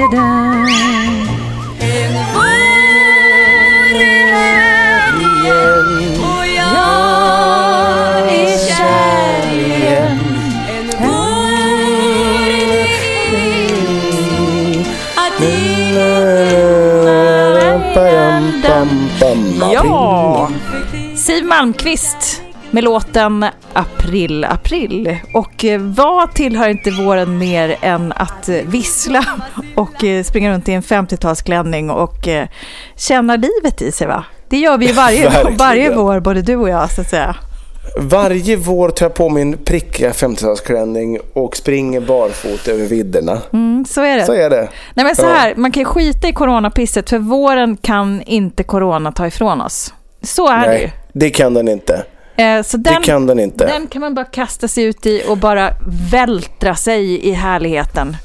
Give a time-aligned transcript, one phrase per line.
[0.00, 0.04] En
[2.34, 2.68] vår
[4.00, 10.18] är här igen och jag är kär igen
[10.68, 11.48] En vår
[12.48, 12.86] är det
[15.16, 15.38] att
[19.72, 20.50] Ja!
[21.16, 22.37] Siw Malmqvist
[22.70, 25.16] med låten April, april.
[25.34, 29.24] Och eh, vad tillhör inte våren mer än att eh, vissla
[29.74, 32.28] och eh, springa runt i en 50-talsklänning och
[32.96, 34.24] känna livet i sig va?
[34.48, 35.56] Det gör vi ju varje, Verkligen.
[35.56, 37.36] varje vår, både du och jag så att säga.
[37.98, 43.38] Varje vår tar jag på min prickiga 50-talsklänning och springer barfota över vidderna.
[43.52, 44.24] Mm, så är det.
[44.24, 44.68] Så är det.
[44.94, 49.26] Nej men så här, man kan skita i coronapisset för våren kan inte corona ta
[49.26, 49.94] ifrån oss.
[50.22, 50.86] Så är det ju.
[50.86, 52.04] Nej, det kan den inte.
[52.38, 53.66] Eh, Så den, Det kan den inte.
[53.66, 55.70] den kan man bara kasta sig ut i och bara
[56.12, 58.16] vältra sig i härligheten.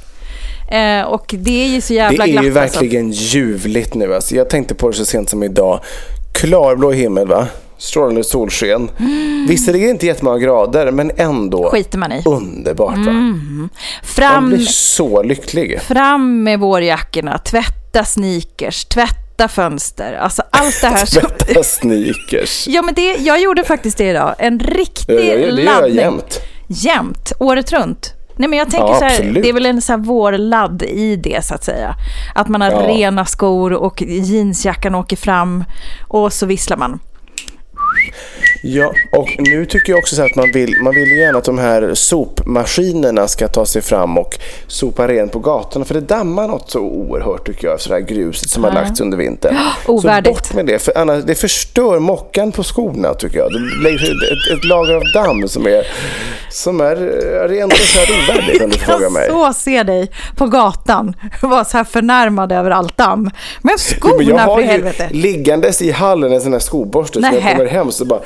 [0.72, 2.80] Eh, och det är ju så Det jävla är glatt ju alltså.
[2.80, 4.16] verkligen ljuvligt nu.
[4.16, 5.80] Alltså, jag tänkte på det så sent som idag.
[6.34, 7.48] Klarblå himmel va?
[7.78, 8.90] Strålande solsken.
[9.48, 12.22] Visserligen inte jättemånga grader, men ändå Skiter man i.
[12.26, 13.12] underbart va?
[13.12, 13.70] Man
[14.04, 15.82] Fram, blir så lycklig.
[15.82, 19.16] fram med vårjackorna, tvätta sneakers, tvätta
[19.48, 20.14] fönster.
[20.14, 21.22] Alltså allt det här som...
[21.22, 22.68] Tvätta sneakers.
[22.68, 24.36] Ja men det, jag gjorde faktiskt det idag.
[24.40, 25.96] En riktig Ja, det gör jag laddning.
[25.96, 26.40] jämt.
[26.68, 28.14] Jämt, året runt.
[28.36, 31.16] Nej men jag tänker Ja, så här, det är väl en så här vårladd i
[31.16, 31.96] det så att säga.
[32.36, 32.88] Att man har Ja.
[32.88, 35.64] rena skor och jeansjackan åker fram
[36.08, 37.00] och så visslar man.
[38.66, 41.44] Ja, och nu tycker jag också så att man vill, man vill ju gärna att
[41.44, 45.86] de här sopmaskinerna ska ta sig fram och sopa rent på gatorna.
[45.86, 49.56] För det dammar något så oerhört tycker jag, sådär gruset som har lagts under vintern.
[49.86, 50.28] ovärdigt.
[50.28, 53.52] Så bort med det, för annars, det förstör mockan på skorna tycker jag.
[53.52, 55.88] Det blir ett, ett lager av damm som är,
[56.50, 56.96] som är
[57.48, 59.30] rent och skär ovärdigt om du frågar mig.
[59.30, 63.30] så se dig på gatan vara så här förnärmad över allt damm.
[63.62, 65.10] Men Jo, men jag skorna har för ju helvete.
[65.12, 68.20] liggandes i hallen en sån här skoborste så när jag kommer hem så bara,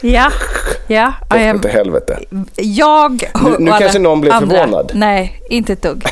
[0.00, 0.30] Ja,
[0.86, 1.12] ja.
[1.34, 2.18] ehm, med till helvete.
[2.56, 4.92] Jag Nu- nu kanske någon blir andra- förvånad.
[4.94, 6.04] Nej, inte ett dugg.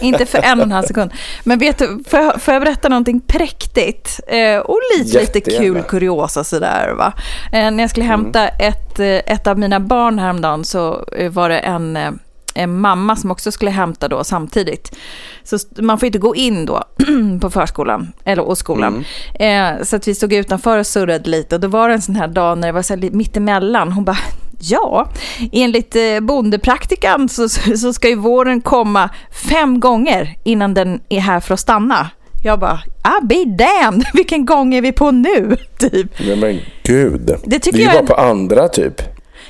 [0.00, 1.10] inte för en och en halv sekund.
[1.44, 4.20] Men vet du, får jag, får jag berätta någonting präktigt?
[4.26, 7.12] Eh, och lite, lite kul kuriosa sådär va.
[7.52, 8.20] Eh, när jag skulle Mm.
[8.20, 12.10] hämta ett, eh, ett av mina barn häromdagen så eh, var det en eh,
[12.58, 14.96] en mamma som också skulle hämta då samtidigt.
[15.44, 16.84] Så man får inte gå in då
[17.40, 19.04] på förskolan eller och skolan.
[19.40, 22.16] Eh, så att vi stod utanför och surrade lite och då var det en sån
[22.16, 23.92] här dag när det var så här mittemellan.
[23.92, 24.18] Hon bara,
[24.60, 25.08] ja,
[25.52, 29.10] enligt eh, bondepraktikan så, så ska ju våren komma
[29.50, 32.10] fem gånger innan den är här för att stanna.
[32.42, 35.56] Jag bara, ah be damned, vilken gång är vi på nu?
[35.78, 36.06] Typ.
[36.28, 39.02] Men, men gud, Det tycker vi jag bara är- på andra typ.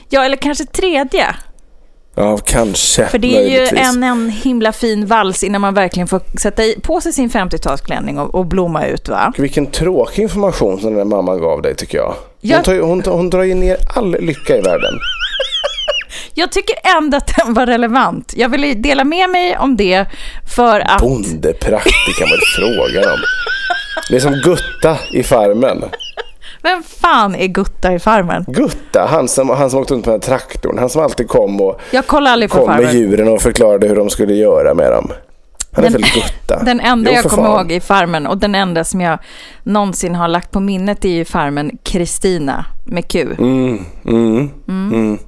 [0.09, 1.27] Ja, eller kanske tredje.
[2.21, 3.07] Ja, kanske.
[3.07, 3.81] För det är ju möjligtvis.
[3.81, 8.19] en, en himla fin vals innan man verkligen får sätta i, på sig sin 50-talsklänning
[8.19, 9.33] och, och blomma ut va?
[9.39, 12.07] Vilken tråkig information som den där mamman gav dig tycker jag.
[12.07, 14.95] Hon, Jag- ju- hon, tar- hon drar ju ner all lycka i världen.
[16.35, 18.35] Jag tycker ändå att den var relevant.
[18.37, 20.07] Jag ville dela med mig om det
[20.55, 21.01] för att...
[21.01, 23.19] Bondepraktik kan man fråga om.
[24.11, 25.85] Det är som Gutta i Farmen.
[26.69, 28.45] Vem fan är Gutta i Farmen?
[28.49, 30.79] Gutta, han som, han som åkte runt med den här traktorn.
[30.79, 32.95] Han som alltid kom och Jag kollar aldrig på kom med Farmen.
[33.01, 35.11] djuren och förklarade hur de skulle göra med dem.
[35.73, 36.63] Han är Den- väl Gutta?
[36.65, 39.19] Den enda Jo, jag kommer ihåg i Farmen och den enda som jag
[39.63, 43.27] någonsin har lagt på minnet är ju Farmen Kristina med Q.
[43.39, 45.19] Mm, mm, mm.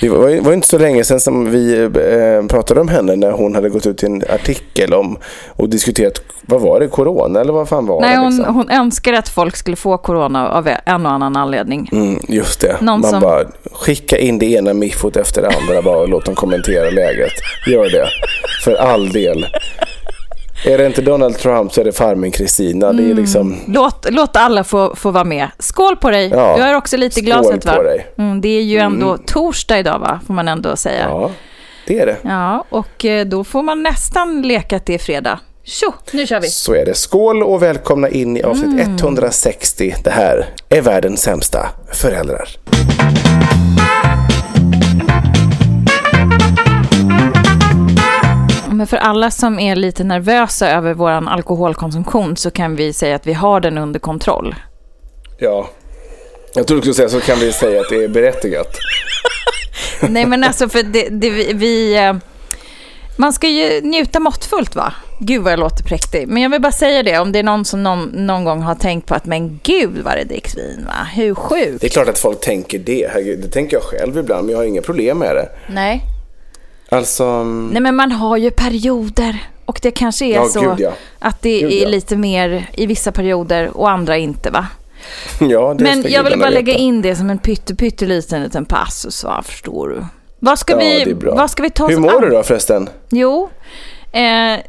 [0.00, 3.30] Det var, ju- var inte så länge sedan som vi eh, pratade om henne när
[3.30, 5.18] hon hade gått ut i en artikel om
[5.48, 8.20] och diskuterat, vad var det, corona eller vad fan var Nej, det?
[8.20, 8.54] hon, Liksom?
[8.54, 11.88] hon önskar att folk skulle få corona av en och annan anledning.
[11.92, 12.76] Mm, just det.
[12.80, 16.24] Någon Man som- bara skicka in det ena miffot efter det andra bara och låt
[16.24, 17.32] dem kommentera läget.
[17.66, 18.06] Gör det.
[18.64, 19.46] För all del.
[20.64, 22.92] Är det inte Donald Trump så är det farmen Kristina.
[22.92, 23.56] Det är liksom...
[23.66, 25.48] Låt, låt alla få, få vara med.
[25.58, 26.28] Skål på dig.
[26.28, 26.56] Ja.
[26.56, 27.78] Du har också lite i glaset va?
[28.18, 30.20] Mm, det är ju ändå torsdag idag va?
[30.26, 31.04] Får man ändå säga.
[31.08, 31.30] Ja, Ja,
[31.86, 32.16] det är det.
[32.76, 35.40] och eh, då får man nästan leka att det är fredag.
[35.64, 36.48] Tjo, nu kör vi.
[36.48, 36.94] Så är det.
[36.94, 38.96] Skål och välkomna in i avsnitt Mm.
[38.96, 39.94] 160.
[40.04, 42.48] Det här är världens sämsta föräldrar.
[48.78, 53.26] Men för alla som är lite nervösa över vår alkoholkonsumtion så kan vi säga att
[53.26, 54.54] vi har den under kontroll.
[55.38, 55.68] Ja.
[56.54, 58.76] Jag tror du skulle säga så kan vi säga att det är berättigat.
[60.08, 61.96] Nej men alltså för det, det, vi- vi...
[61.96, 62.14] eh,
[63.16, 64.94] Man ska ju njuta måttfullt va?
[65.20, 66.28] Gud vad jag låter präktig.
[66.28, 68.74] Men jag vill bara säga det om det är någon som någon, någon gång har
[68.74, 71.06] tänkt på att men gud vad det dricks vin va?
[71.14, 71.80] Hur sjukt?
[71.80, 73.08] Det är klart att folk tänker det.
[73.42, 75.48] Det tänker jag själv ibland, men jag har inga problem med det.
[75.74, 76.02] Nej.
[76.88, 77.24] Alltså...
[77.24, 79.38] mm, Nej men man har ju perioder.
[79.64, 80.90] Och det kanske är Ja, så gud, ja.
[81.18, 81.88] att det Gud, är ja.
[81.88, 84.66] lite mer i vissa perioder och andra inte va?
[85.40, 86.78] Ja, det Men jag vill bara lägga veta.
[86.78, 90.04] in det som en pytte, pytteliten liten passus va, förstår du?
[90.40, 92.20] Vad ska, vi, vad ska vi ta oss Hur mår an?
[92.22, 92.88] du då förresten?
[93.10, 93.50] Jo,
[94.12, 94.60] eh,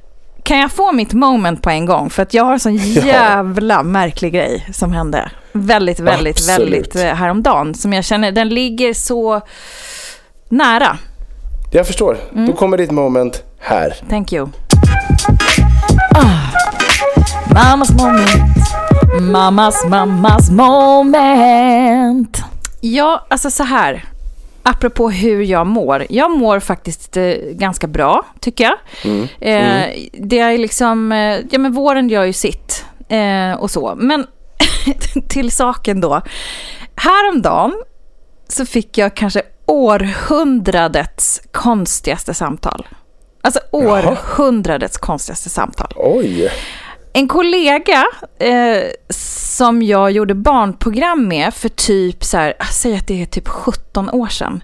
[0.43, 2.09] kan jag få mitt moment på en gång?
[2.09, 5.31] För att jag har en sån jävla märklig grej som hände.
[5.51, 6.59] Väldigt, väldigt, Absolut.
[6.59, 7.73] väldigt eh, häromdagen.
[7.75, 9.41] Som jag känner, den ligger så
[10.49, 10.97] nära.
[11.71, 12.17] Jag förstår.
[12.33, 12.45] Mm.
[12.45, 13.95] Då kommer ditt moment här.
[14.09, 14.47] Thank you.
[16.15, 16.53] Ah,
[17.53, 18.57] mammas moment.
[19.21, 22.37] Mammas, mammas moment.
[22.81, 24.05] Ja, alltså så här.
[24.63, 26.05] Apropå hur jag mår.
[26.09, 28.73] Jag mår faktiskt eh, ganska bra, tycker jag.
[29.39, 33.95] Eh, det är liksom, eh, ja men våren gör ju sitt eh, och så.
[33.97, 34.27] Men
[35.29, 36.21] till saken då.
[36.95, 37.73] Häromdagen
[38.47, 42.87] så fick jag kanske århundradets konstigaste samtal.
[43.41, 45.93] Alltså århundradets konstigaste samtal.
[45.95, 46.51] Oj.
[47.13, 48.05] En kollega
[48.39, 48.83] eh,
[49.49, 54.09] som jag gjorde barnprogram med för typ så här, säg att det är typ 17
[54.09, 54.63] år sedan.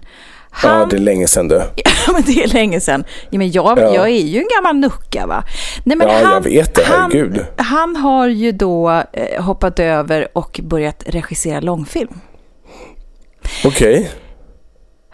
[0.62, 1.54] Ja, Han, det är länge sedan du.
[2.06, 3.04] Ja, men det är länge sedan.
[3.30, 3.94] Ja, men jag, Ja.
[3.94, 5.44] jag är ju en gammal nucka va.
[5.84, 7.44] Nej, men Ja, jag vet det, han, herregud.
[7.56, 12.20] han har ju då eh, hoppat över och börjat regissera långfilm.
[13.64, 14.10] Okej.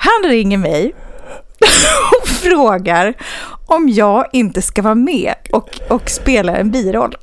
[0.02, 0.94] Han ringer mig
[2.22, 3.14] och frågar
[3.66, 7.16] om jag inte ska vara med och, och spela en biroll.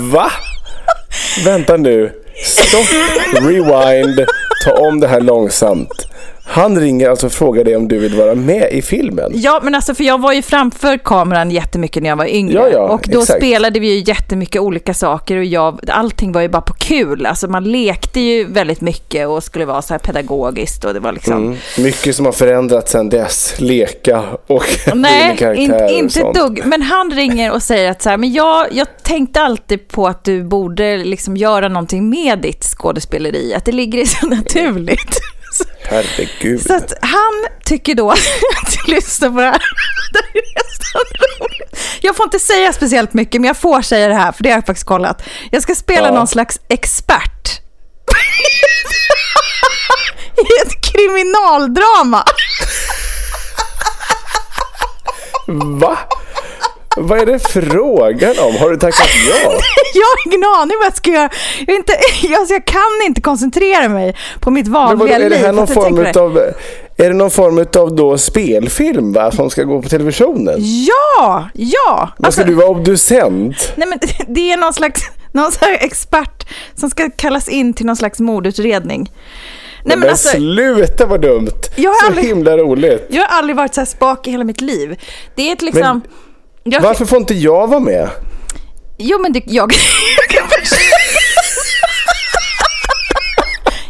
[0.00, 0.32] Va?
[1.44, 2.12] Vänta nu.
[2.44, 2.86] Stopp,
[3.42, 4.26] rewind,
[4.64, 6.08] ta om det här långsamt.
[6.48, 9.32] Han ringer alltså och frågar dig om du vill vara med i filmen.
[9.34, 12.54] Ja, men alltså för jag var ju framför kameran jättemycket när jag var yngre.
[12.54, 13.38] Ja, ja, och då exakt.
[13.38, 17.26] spelade vi ju jättemycket olika saker och jag, allting var ju bara på kul.
[17.26, 21.12] Alltså man lekte ju väldigt mycket och skulle vara så här pedagogiskt och det var
[21.12, 21.46] liksom...
[21.46, 21.56] Mm.
[21.78, 23.54] Mycket som har förändrats sedan dess.
[23.58, 26.62] Leka och Nej, in, inte ett dugg.
[26.64, 30.24] Men han ringer och säger att så här, men jag, jag tänkte alltid på att
[30.24, 33.54] du borde liksom göra någonting med ditt skådespeleri.
[33.54, 35.20] Att det ligger i så naturligt.
[35.56, 36.66] Så- Herregud.
[36.66, 39.62] Så att han tycker då att lyssna på det här.
[40.12, 41.02] Det här är nästan
[41.40, 41.80] roligt.
[42.00, 44.56] Jag får inte säga speciellt mycket, men jag får säga det här, för det har
[44.56, 45.22] jag faktiskt kollat.
[45.50, 46.14] Jag ska spela Ja.
[46.14, 47.60] någon slags expert.
[50.36, 52.24] I ett kriminaldrama.
[55.80, 55.98] Va?
[56.96, 58.56] Vad är det frågan om?
[58.56, 59.50] Har du tackat ja?
[59.94, 61.30] Jag har ingen aning vad jag ska göra.
[61.66, 61.92] Jag, inte,
[62.38, 65.38] alltså jag kan inte koncentrera mig på mitt Men vanliga är det liv.
[65.38, 66.38] här någon form utav,
[66.96, 69.30] är det någon form utav då spelfilm va?
[69.30, 70.54] Som ska gå på televisionen?
[70.60, 72.08] Ja, ja.
[72.18, 73.72] Vad ska Alltså, du vara obducent?
[73.76, 73.98] Nej, men
[74.34, 79.12] det är någon slags någon så expert som ska kallas in till någon slags mordutredning.
[79.84, 81.50] Nej, men men alltså, sluta vad dumt!
[81.76, 83.06] Jag har Så aldrig- himla roligt.
[83.10, 85.00] jag har aldrig varit så här spak i hela mitt liv.
[85.34, 86.00] Det är ett liksom...
[86.70, 88.08] jag, Varför får inte jag vara med?
[88.98, 89.72] Jo, men det, jag,
[90.18, 90.76] jag kan förstå...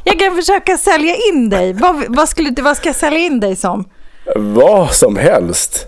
[0.05, 1.73] Jag kan försöka sälja in dig.
[1.73, 3.85] Vad, vad, skulle, vad ska jag sälja in dig som?
[4.37, 5.87] Vad som helst.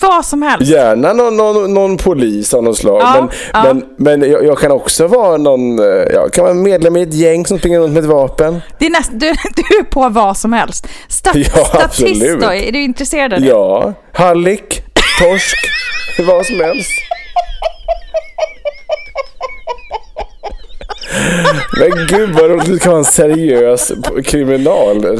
[0.00, 0.70] Vad som helst.
[0.70, 3.00] Gärna någon, någon, någon polis av något slag.
[3.02, 3.62] Ja, men ja.
[3.64, 3.84] men,
[4.20, 7.46] men jag, jag kan också vara någon, eh, jag kan vara medlem i ett gäng
[7.46, 8.60] som springer runt med ett vapen.
[8.78, 9.18] Det är näst, du,
[9.56, 10.88] du är på vad som helst.
[11.08, 12.40] Stat, Ja, statist absolut.
[12.40, 12.52] då?
[12.52, 13.46] Är du intresserad av det?
[13.46, 14.82] Ja, hallick,
[15.18, 15.56] torsk,
[16.18, 16.90] vad som helst.
[21.78, 23.92] Men gud vad roligt du kan ha en seriös
[24.24, 25.18] kriminalroll.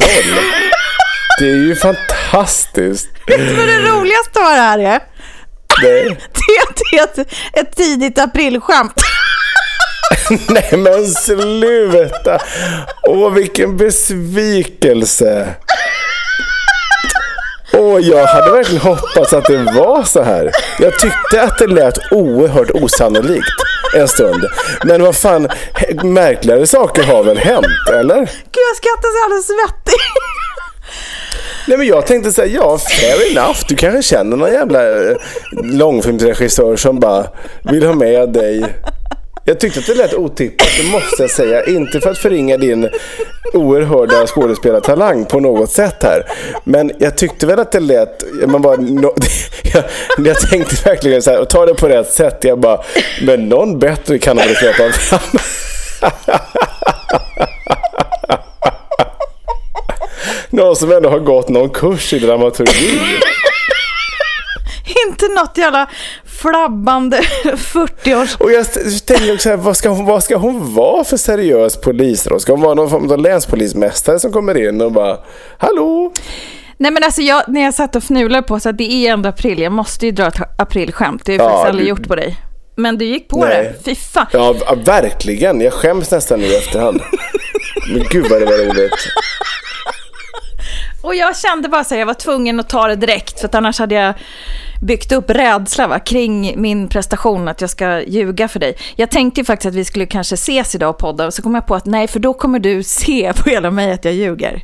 [1.39, 3.07] Det är ju fantastiskt.
[3.27, 4.99] Vet du vad det roligaste av det här är?
[5.83, 8.93] Nej, Det är att det är ett, ett tidigt aprilskämt.
[10.49, 12.39] nej men sluta.
[13.07, 15.49] Åh vilken besvikelse.
[17.77, 20.51] Åh, jag hade verkligen hoppats att det var så här.
[20.79, 23.53] Jag tyckte att det lät oerhört osannolikt
[23.95, 24.45] en stund.
[24.83, 25.49] Men vad fan,
[26.03, 28.17] märkligare saker har väl hänt, eller?
[28.19, 29.99] Gud, jag skrattar så jävla svettig.
[31.67, 33.59] Nej men jag tänkte säga, ja fair enough.
[33.67, 35.15] Du kanske känner någon jävla eh,
[35.63, 37.25] långfilmsregissör som bara
[37.63, 38.65] vill ha med dig.
[39.45, 41.65] Jag tyckte att det lät otippat, det måste jag säga.
[41.65, 42.89] Inte för att förringa din
[43.53, 46.25] oerhörda skådespelartalang på något sätt här.
[46.63, 49.15] Men jag tyckte väl att det lät, man bara, no,
[49.73, 49.83] jag,
[50.17, 52.37] jag tänkte verkligen så här, och ta det på rätt sätt.
[52.41, 52.83] Jag bara,
[53.21, 55.19] men någon bättre kan han väl släppa fram.
[60.49, 62.99] Någon som ändå har gått någon kurs i dramaturgi.
[65.07, 65.89] Inte något jävla
[66.43, 68.35] flabbande 40-års...
[68.35, 68.65] Och jag
[69.05, 72.39] tänker också här, vad ska, hon, vad ska hon vara för seriös polis då?
[72.39, 75.17] Ska hon vara någon form av länspolismästare som kommer in och bara
[75.57, 76.11] Hallå?
[76.77, 79.29] Nej men alltså jag, när jag satt och fnulade på så att det är ändå
[79.29, 81.21] april, jag måste ju dra ett aprilskämt.
[81.25, 82.37] Det har jag Ja, faktiskt aldrig du- gjort på dig.
[82.75, 83.63] Men du gick på Nej.
[83.63, 84.25] det, fy fan.
[84.31, 85.61] Ja, verkligen.
[85.61, 87.01] Jag skäms nästan nu i efterhand.
[87.93, 88.93] Men gud vad det var roligt.
[91.03, 93.55] Och jag kände bara så här, jag var tvungen att ta det direkt för att
[93.55, 94.13] annars hade jag
[94.81, 98.77] byggt upp rädsla va, kring min prestation att jag ska ljuga för dig.
[98.95, 101.55] Jag tänkte ju faktiskt att vi skulle kanske ses idag och podda och så kom
[101.55, 104.61] jag på att nej, för då kommer du se på hela mig att jag ljuger.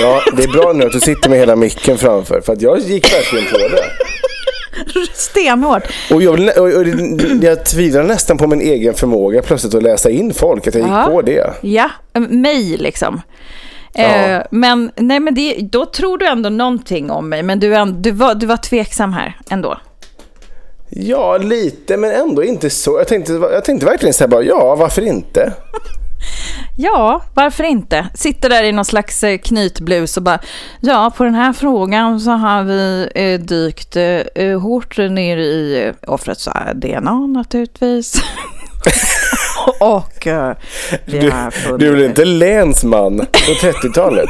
[0.00, 2.40] Ja, det är bra nu att du sitter med hela micken framför.
[2.40, 3.84] För att jag gick verkligen på det.
[5.14, 5.82] Stenhårt.
[6.10, 6.86] Och jag, och,
[7.42, 10.66] jag tvivlar nästan på min egen förmåga plötsligt att läsa in folk.
[10.66, 11.06] Att jag gick Ja.
[11.10, 11.54] på det.
[11.60, 11.90] Ja,
[12.28, 13.20] mig liksom.
[13.98, 14.04] Ja.
[14.04, 18.10] Eh, men nej, men det, då tror du ändå någonting om mig, men du, du,
[18.10, 19.78] var, du var tveksam här ändå.
[20.90, 22.98] Ja, lite men ändå inte så.
[22.98, 25.52] Jag tänkte, jag tänkte verkligen säga bara ja, varför inte?
[26.80, 28.08] Ja, varför inte?
[28.14, 30.38] Sitter där i någon slags eh, knytblus och bara,
[30.80, 35.92] ja, på den här frågan så har vi eh, dykt eh, eh, hårt ner i
[36.06, 38.14] offrets DNA naturligtvis.
[39.80, 40.26] och
[41.04, 41.32] vi Du,
[41.78, 44.28] du är väl inte länsman på 30-talet?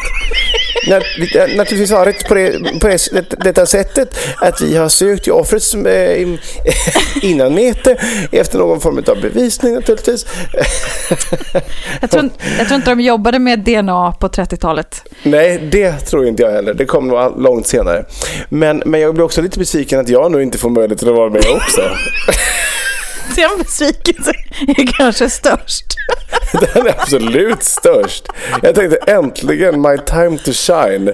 [0.86, 1.02] Nat-
[1.36, 5.30] eh, Naturligtvis svaret på, det, på det, det, detta sättet att vi har sökt i
[5.30, 6.38] offrets eh, in-
[7.22, 7.96] innanmäte
[8.32, 10.26] efter någon form av bevisning naturligtvis.
[12.00, 15.02] jag, tror, inte- jag tror inte de jobbade med DNA på 30-talet.
[15.22, 16.74] Nej, det tror inte jag heller.
[16.74, 18.04] Det kom nog långt senare.
[18.48, 21.30] Men, men jag blir också lite besviken att jag nu inte får möjlighet att vara
[21.30, 21.82] med också.
[23.36, 24.34] Den besvikelsen
[24.68, 25.84] är kanske störst.
[26.74, 28.28] Den är absolut störst.
[28.62, 31.08] Jag tänkte äntligen my time to shine.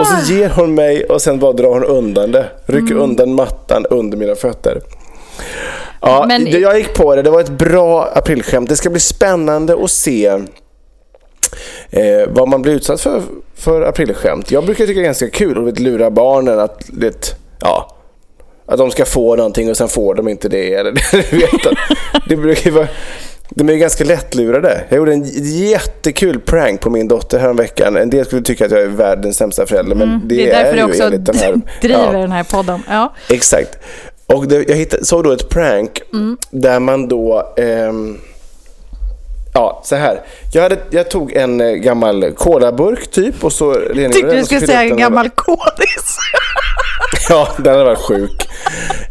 [0.00, 2.46] Och så ger hon mig och sen bara drar hon undan det.
[2.66, 4.80] Rycker undan mattan under mina fötter.
[6.00, 7.22] Ja, Men- jag gick på det.
[7.22, 8.68] Det var ett bra aprilskämt.
[8.68, 10.26] Det ska bli spännande att se
[11.90, 13.22] eh, vad man blir utsatt för
[13.56, 14.50] för aprilskämt.
[14.50, 17.96] Jag brukar tycka det är ganska kul att lura barnen att det, ja,
[18.72, 20.74] att de ska få någonting och sen får de inte det.
[20.74, 20.92] Eller,
[21.36, 21.76] vet,
[22.28, 22.88] det brukar vara,
[23.50, 24.84] de är ju ganska lättlurade.
[24.88, 25.24] Jag gjorde en
[25.68, 27.96] jättekul prank på min dotter häromveckan.
[27.96, 30.78] En del skulle tycka att jag är världens sämsta förälder men det, Det är därför
[30.78, 31.60] är också den här...
[31.80, 32.18] driver Ja.
[32.18, 32.82] den här podden.
[32.88, 33.14] Ja.
[33.30, 33.78] Exakt.
[34.26, 36.36] Och det, jag hittade, såg då ett prank Mm.
[36.50, 37.52] där man då...
[37.56, 38.18] ehm,
[39.54, 40.20] ja, så här.
[40.52, 44.82] Jag, hade, jag tog en eh, gammal colaburk typ och så Tyckte du skulle säga
[44.82, 46.16] en gammal kodis.
[47.28, 48.48] Ja, den hade varit sjuk.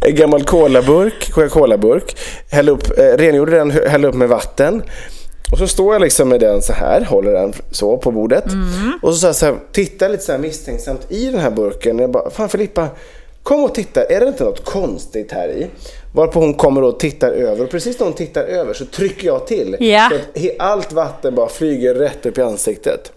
[0.00, 2.16] En gammal colaburk, Coca-Cola-burk.
[2.50, 4.82] Häll upp, eh, rengjorde den, hällde upp med vatten.
[5.52, 8.44] Och så står jag liksom med den så här, håller den så på bordet.
[9.02, 11.98] Och så, så, här, så här, tittar lite så här misstänksamt i den här burken.
[11.98, 12.88] Jag bara, fan Filippa,
[13.42, 15.66] kom och titta, är det inte något konstigt här i?
[16.14, 19.46] Varpå hon kommer och tittar över och precis när hon tittar över så trycker jag
[19.46, 19.76] till.
[19.80, 20.10] Ja.
[20.10, 23.12] Så att allt vatten bara flyger rätt upp i ansiktet.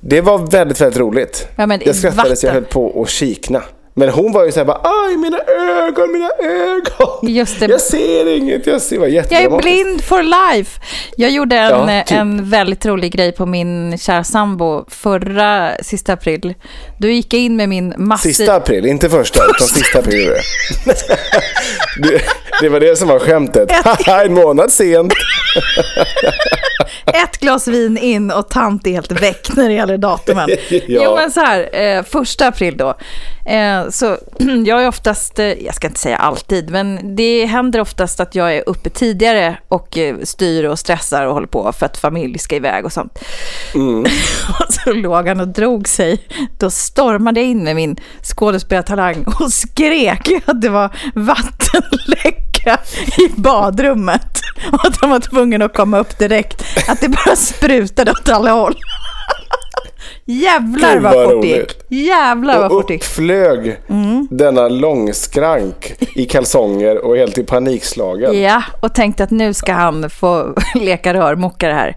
[0.00, 1.48] Det var väldigt, väldigt roligt.
[1.56, 2.64] Ja, jag skrattade så jag vatten.
[2.80, 3.62] höll på att kikna.
[3.98, 5.38] Men hon var ju så här bara, aj mina
[5.86, 7.32] ögon, mina ögon.
[7.34, 7.66] Just det.
[7.66, 10.80] Jag ser inget, jag ser, var Jag är blind for life.
[11.16, 12.18] Jag gjorde en, Ja, eh, typ.
[12.18, 16.54] en väldigt rolig grej på min kära sambo förra sista april.
[16.98, 18.32] Då gick jag in med min massiv...
[18.32, 20.28] Sista april, inte första, utan sista april.
[22.02, 22.20] det.
[22.60, 23.72] det, var det som var skämtet.
[23.72, 25.12] Haha, en månad sent.
[27.06, 30.48] Ett glas vin in och tant är helt väck när det gäller datumen.
[30.70, 31.02] Ja.
[31.04, 32.94] Jo men så här, eh, första april då.
[33.48, 34.16] Eh, så
[34.66, 38.56] jag är oftast, eh, jag ska inte säga alltid, men det händer oftast att jag
[38.56, 42.56] är uppe tidigare och eh, styr och stressar och håller på för att familj ska
[42.56, 43.18] iväg och sånt.
[44.58, 46.26] och så låg han och drog sig.
[46.58, 52.78] Då stormade jag in med min skådespelartalang och skrek att det var vattenläcka
[53.18, 54.40] i badrummet.
[54.72, 56.64] Och att han var tvungen att komma upp direkt.
[56.88, 58.74] Att det bara sprutade åt alla håll.
[60.24, 61.72] Jävlar vad fort det gick.
[61.88, 63.04] Jävlar vad fort det gick.
[63.04, 63.76] flög
[64.30, 68.40] denna långskrank i kalsonger och helt i panikslagen.
[68.40, 71.96] Ja, och tänkte att nu ska han få leka rörmokare här.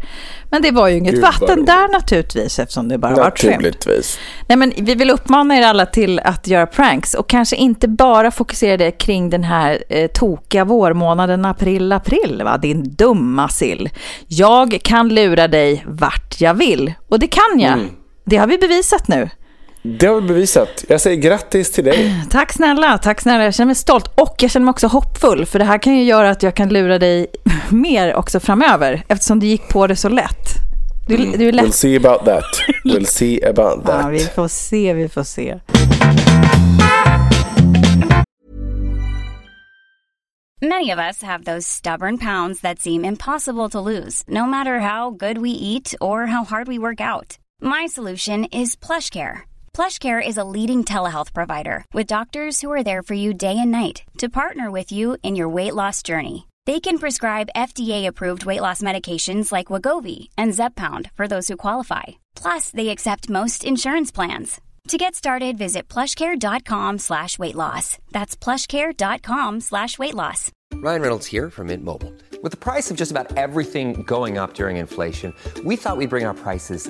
[0.52, 3.44] Men det var ju inget Gud, vatten där naturligtvis eftersom det bara var skämt.
[3.44, 4.20] Naturligtvis.
[4.48, 8.32] Nej, men vi vill uppmana er alla till att göra pranks och kanske inte bara
[8.32, 12.58] fokusera det kring den här eh, tokiga vårmånaden april, april, va?
[12.58, 13.90] din dumma sill.
[14.28, 17.74] Jag kan lura dig vart jag vill och det kan jag.
[17.74, 17.91] Mm.
[18.24, 19.30] Det har vi bevisat nu.
[19.84, 20.86] Det har vi bevisat.
[20.90, 22.16] Jag säger grattis till dig.
[22.30, 23.44] Tack snälla, tack snälla.
[23.44, 26.04] Jag känner mig stolt och jag känner mig också hoppfull för det här kan ju
[26.04, 27.28] göra att jag kan lura dig
[27.70, 30.48] mer också framöver eftersom du gick på det så lätt.
[31.08, 31.66] Du, du är lätt.
[31.66, 32.44] We'll see about that.
[32.86, 34.12] We'll see about Ja, that.
[34.12, 35.60] vi får se, vi får se.
[40.64, 45.10] Many of us have those stubborn pounds that seem impossible to lose, no matter how
[45.10, 47.38] good we eat or how hard we work out.
[47.64, 49.42] My solution is PlushCare.
[49.76, 53.70] PlushCare is a leading telehealth provider with doctors who are there for you day and
[53.70, 56.48] night to partner with you in your weight loss journey.
[56.66, 62.18] They can prescribe FDA-approved weight loss medications like Wagovi and Zepbound for those who qualify.
[62.36, 64.60] Plus, they accept most insurance plans.
[64.88, 68.00] To get started, visit plushcare.com slash weight loss.
[68.12, 70.52] That's plushcare.com slash weight loss.
[70.74, 72.12] Ryan Reynolds here from Mint Mobile.
[72.42, 76.26] With the price of just about everything going up during inflation, we thought we'd bring
[76.26, 76.90] our prices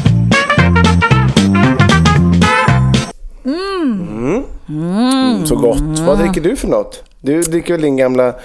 [5.45, 5.99] Så gott.
[5.99, 7.03] Vad dricker du för något?
[7.21, 8.35] Du dricker väl din gamla,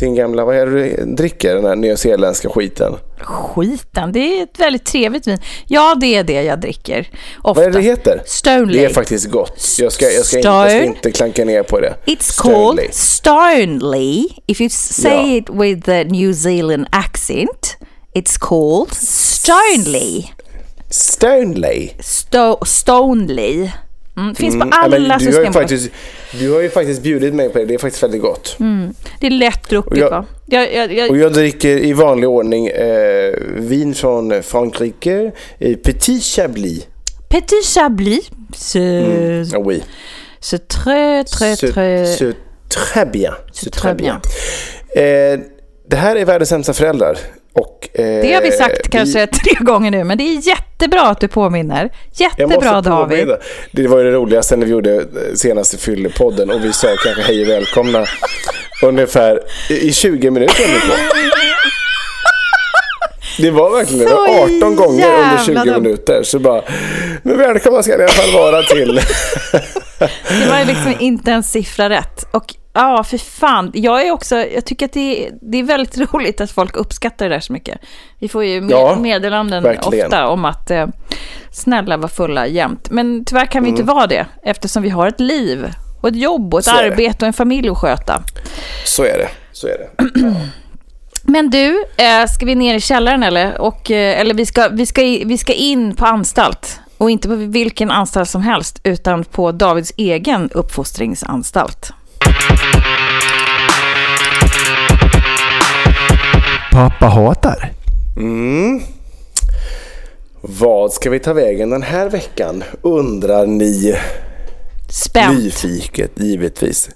[0.00, 1.54] din gamla vad är det du dricker?
[1.54, 2.94] Den här nyzeeländska skiten.
[3.20, 5.38] Skiten, det är ett väldigt trevligt vin.
[5.66, 7.08] Ja, det är det jag dricker.
[7.42, 7.60] Ofta.
[7.60, 8.22] Vad är det det heter?
[8.26, 8.78] Stoneley.
[8.80, 9.76] Det är faktiskt gott.
[9.78, 11.94] Jag ska, jag ska, inte, jag ska inte klanka ner på det.
[12.06, 12.76] It's Stoneley.
[12.76, 14.26] called Stoneley.
[14.46, 15.36] If you say Ja.
[15.36, 17.76] it with the New Zealand accent,
[18.14, 20.24] it's called Stoneley.
[20.90, 21.90] Stoneley.
[22.00, 23.70] Sto- Stoneley.
[24.16, 25.52] Mm, finns på Mm, alla men du, har system.
[25.52, 25.90] faktiskt,
[26.40, 27.64] du har ju faktiskt bjudit mig på det.
[27.64, 28.56] Det är faktiskt väldigt gott.
[29.20, 30.24] Det är lättdrucket jag- va?
[30.46, 35.32] Jag, jag, jag, Och jag dricker i vanlig ordning eh, vin från Frankrike.
[35.58, 36.86] Eh, Petit Chablis.
[37.28, 38.30] Petit Chablis.
[38.54, 39.82] C'est Ah oui.
[40.40, 42.16] c'est très, très, C'est- très...
[42.18, 42.34] c'est
[42.68, 43.32] très bien.
[43.52, 44.16] C'est très très bien.
[44.96, 45.40] Eh,
[45.90, 47.18] det här är världens sämsta föräldrar.
[47.54, 51.02] Och, eh, Det har vi sagt vi- kanske tre gånger nu, men det är jättebra
[51.02, 51.90] att du påminner.
[52.14, 53.18] Jättebra David.
[53.18, 53.36] påminna.
[53.72, 57.42] Det var ju det roligaste när vi gjorde senaste fyllepodden och vi sa kanske hej
[57.42, 58.04] och välkomna
[58.82, 60.64] ungefär i i 20 minuter.
[63.38, 65.82] Det var verkligen Så 18 gånger under jävla 20 dumt.
[65.82, 66.22] minuter.
[66.22, 66.62] Så bara,
[67.22, 68.94] men välkomna ska ni i alla fall vara till.
[70.28, 72.24] Det var liksom inte en siffra rätt.
[72.30, 73.70] Och ja, för fan.
[73.74, 77.28] Jag är också, jag tycker att det är, det är väldigt roligt att folk uppskattar
[77.28, 77.78] det där så mycket.
[78.18, 80.06] Vi får ju med, Ja, meddelanden verkligen.
[80.06, 80.86] ofta om att eh,
[81.50, 82.90] snälla var fulla jämt.
[82.90, 85.66] Men tyvärr kan vi inte vara det eftersom vi har ett liv
[86.02, 86.78] och ett jobb och ett Mm.
[86.78, 88.22] Så arbete och en familj att sköta.
[88.84, 89.28] Så är det.
[89.52, 90.04] Så är det.
[91.24, 93.60] Men du, eh, ska vi ner i källaren eller?
[93.60, 96.80] Och, eh, eller vi ska, vi, ska, vi ska in på anstalt.
[96.98, 101.92] Och inte på vilken anstalt som helst, utan på Davids egen uppfostringsanstalt.
[106.72, 107.72] Pappa hatar.
[108.16, 108.82] Mm.
[110.40, 113.96] Vad ska vi ta vägen den här veckan undrar ni?
[114.90, 115.38] Spänt.
[115.38, 116.90] Nyfiket, givetvis.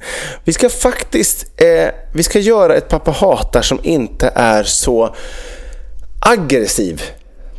[0.44, 5.14] Vi ska faktiskt eh, vi ska göra ett pappa hatar som inte är så
[6.20, 7.02] aggressiv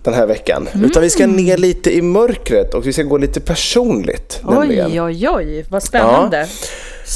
[0.04, 0.68] den här veckan.
[0.74, 0.86] Mm.
[0.86, 4.42] Utan vi ska ner lite i mörkret och vi ska gå lite personligt.
[4.44, 5.06] Oj, nämligen.
[5.06, 6.40] oj, oj, vad spännande.
[6.40, 6.48] Ja,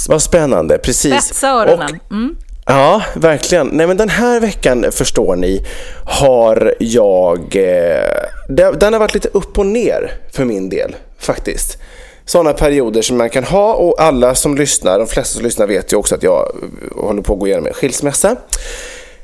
[0.10, 1.24] vad spännande, precis.
[1.24, 2.00] Spetsa öronen.
[2.12, 2.36] Mm.
[2.66, 3.68] Ja, verkligen.
[3.68, 5.66] Nej, men den här veckan, förstår ni,
[6.06, 7.56] har jag...
[7.56, 11.78] Eh, den har varit lite upp och ner för min del, faktiskt.
[12.26, 15.94] Sådana perioder som man kan ha och alla som lyssnar, de flesta som lyssnar vet
[15.94, 16.52] ju också att jag
[16.96, 18.36] håller på att gå igenom en skilsmässa.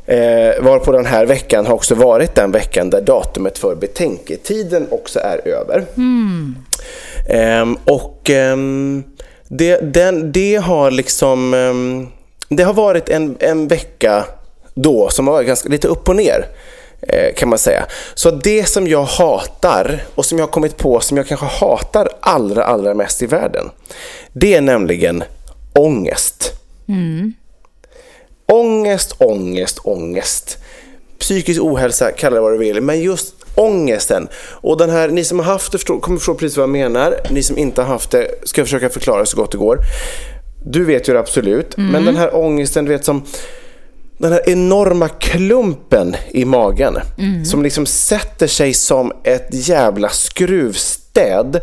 [0.06, 5.20] Eh, varpå den här veckan har också varit den veckan där datumet för betänketiden också
[5.20, 5.86] är över.
[5.98, 6.56] Mm.
[7.30, 8.58] Eh, och eh,
[9.48, 11.54] det, den, det har liksom...
[12.50, 14.26] Det har varit en, en vecka
[14.74, 16.48] då som har varit ganska, lite upp och ner
[17.02, 17.86] eh, kan man säga.
[18.14, 22.10] Så det som jag hatar och som jag har kommit på som jag kanske hatar
[22.20, 23.70] allra, allra mest i världen.
[24.34, 25.24] Det är nämligen
[25.74, 26.54] ångest.
[26.88, 27.34] Mm.
[28.46, 30.58] Ångest, ångest, ångest.
[31.20, 32.82] Psykisk ohälsa, kalla det vad du vill.
[32.82, 34.28] Men just ångesten.
[34.38, 37.20] Och den här, ni som har haft det förstår, kommer förstå precis vad jag menar.
[37.30, 39.80] Ni som inte har haft det ska jag försöka förklara så gott det går.
[40.64, 41.78] Du vet ju det absolut.
[41.78, 41.92] Mm.
[41.92, 43.24] Men den här ångesten, du vet som
[44.18, 47.46] den här enorma klumpen i magen mm.
[47.46, 51.62] som liksom sätter sig som ett jävla skruvstäd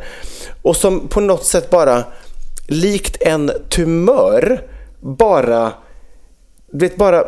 [0.62, 2.04] och som på något sätt bara
[2.66, 4.60] likt en tumör
[5.00, 5.72] bara,
[6.72, 7.24] vet, bara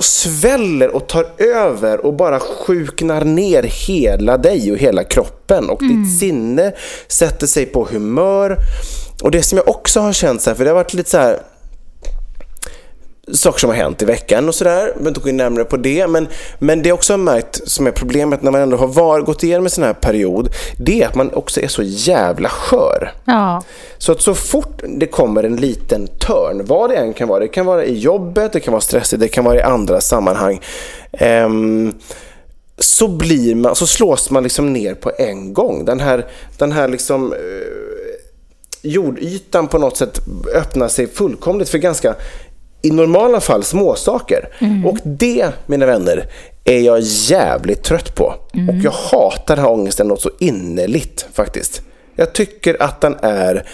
[0.00, 6.02] sväller och tar över och bara sjuknar ner hela dig och hela kroppen och mm.
[6.02, 6.72] ditt sinne
[7.08, 8.58] sätter sig på humör
[9.22, 11.18] och det som jag också har känt så här, för det har varit lite så
[11.18, 11.38] här
[13.32, 14.80] saker som har hänt i veckan och sådär.
[14.80, 16.06] Jag behöver inte gå in närmare på det.
[16.06, 19.20] Men, men det jag också har märkt som är problemet när man ändå har var,
[19.20, 20.48] gått igenom en sån här period,
[20.78, 23.12] det är att man också är så jävla skör.
[23.24, 23.62] Ja.
[23.98, 27.48] Så att så fort det kommer en liten törn, vad det än kan vara, det
[27.48, 30.60] kan vara i jobbet, det kan vara stressigt, det kan vara i andra sammanhang.
[31.20, 31.94] Um,
[32.78, 35.84] så, blir man, så slås man liksom ner på en gång.
[35.84, 36.26] Den här,
[36.58, 37.38] den här liksom, uh,
[38.84, 40.20] jordytan på något sätt
[40.54, 42.14] öppnar sig fullkomligt för ganska
[42.82, 44.48] i normala fall småsaker.
[44.58, 44.86] Mm.
[44.86, 46.26] Och det, mina vänner,
[46.64, 48.34] är jag jävligt trött på.
[48.54, 48.68] Mm.
[48.68, 51.82] Och jag hatar den här ångesten något så innerligt faktiskt.
[52.16, 53.66] Jag tycker att den är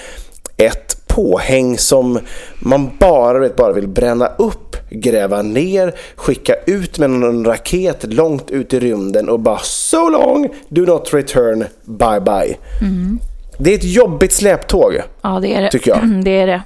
[0.56, 2.18] ett påhäng som
[2.58, 8.50] man bara, vet, bara vill bränna upp, gräva ner, skicka ut med en raket långt
[8.50, 12.56] ut i rymden och bara so long, do not return, bye bye.
[12.80, 13.18] Mm.
[13.60, 15.00] Det är ett jobbigt släptåg.
[15.22, 15.70] Ja, det är det.
[15.70, 16.08] Tycker jag.
[16.24, 16.62] Det är det.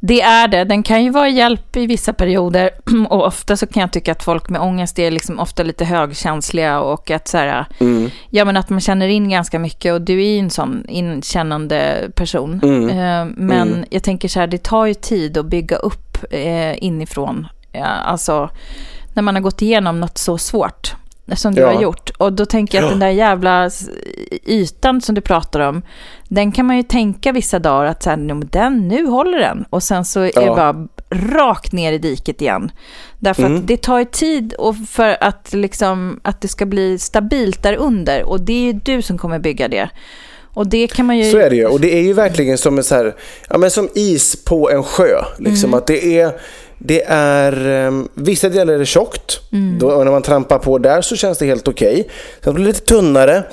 [0.00, 0.64] Det är det.
[0.64, 2.70] Den kan ju vara hjälp i vissa perioder
[3.08, 6.80] och ofta så kan jag tycka att folk med ångest är liksom ofta lite högkänsliga
[6.80, 8.10] och att så här, mm.
[8.30, 12.10] ja men att man känner in ganska mycket och du är ju en sån inkännande
[12.14, 12.60] person.
[12.62, 12.88] Mm.
[12.88, 13.84] Eh, men mm.
[13.90, 17.46] jag tänker så här, det tar ju tid att bygga upp eh, inifrån.
[18.04, 18.50] Alltså
[19.14, 20.94] när man har gått igenom något så svårt
[21.34, 21.72] som du ja.
[21.72, 22.10] har gjort.
[22.18, 23.70] Och då tänker jag att den där jävla
[24.46, 25.82] ytan som du pratar om,
[26.28, 29.64] den kan man ju tänka vissa dagar att så här, den, nu håller den.
[29.70, 30.40] Och sen så är ja.
[30.40, 32.70] det bara rakt ner i diket igen.
[33.18, 33.56] Därför mm.
[33.56, 37.74] att det tar ju tid och för att, liksom, att det ska bli stabilt där
[37.74, 38.22] under.
[38.22, 39.90] Och det är ju du som kommer bygga det.
[40.54, 41.30] Och det kan man ju...
[41.30, 41.66] Så är det ju.
[41.66, 43.16] Och det är ju verkligen som, en så här,
[43.48, 45.24] ja, men som is på en sjö.
[45.38, 45.70] Liksom.
[45.70, 45.78] Mm.
[45.78, 46.40] Att det är
[46.78, 49.40] det är, um, vissa delar är det tjockt.
[49.52, 49.78] Mm.
[49.78, 51.92] Då, när man trampar på där så känns det helt okej.
[51.92, 52.04] Okay.
[52.44, 53.44] Sen blir det lite tunnare.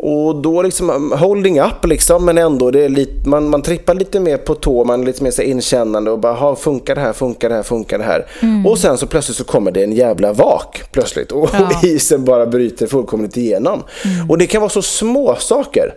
[0.00, 3.94] Och då liksom um, holding up liksom, men ändå det är lite, man, man trippar
[3.94, 7.00] lite mer på tå, man är lite mer så inkännande och bara, ha, funkar det
[7.00, 8.26] här, funkar det här, funkar det här?
[8.42, 8.66] Mm.
[8.66, 11.66] Och sen så plötsligt så kommer det en jävla vak plötsligt och, ja.
[11.66, 13.82] och isen bara bryter fullkomligt igenom.
[14.04, 14.30] Mm.
[14.30, 15.94] Och det kan vara så små saker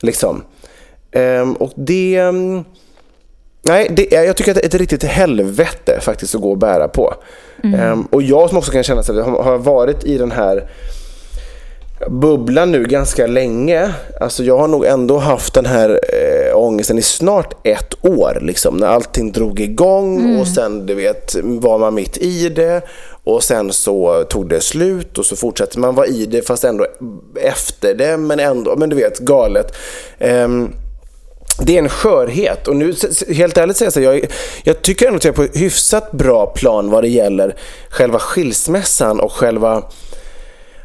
[0.00, 0.42] liksom.
[1.12, 2.20] Um, och det...
[3.64, 6.88] Nej, det, jag tycker att det är ett riktigt helvete faktiskt att gå och bära
[6.88, 7.14] på.
[7.64, 7.92] Mm.
[7.92, 10.68] Um, och jag som också kan känna att har varit i den här
[12.08, 13.94] bubblan nu ganska länge.
[14.20, 18.38] Alltså jag har nog ändå haft den här äh, ångesten i snart ett år.
[18.42, 20.40] Liksom, när allting drog igång mm.
[20.40, 22.82] och sen du vet var man mitt i det.
[23.24, 26.86] Och sen så tog det slut och så fortsatte man vara i det fast ändå
[27.36, 28.16] efter det.
[28.16, 29.74] Men ändå, men du vet galet.
[30.20, 30.74] Um,
[31.58, 32.68] det är en skörhet.
[32.68, 32.94] Och nu,
[33.28, 34.26] helt ärligt säger jag så jag,
[34.64, 37.54] jag tycker ändå att jag är på hyfsat bra plan vad det gäller
[37.88, 39.82] själva skilsmässan och själva